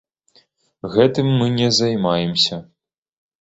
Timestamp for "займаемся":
1.81-2.61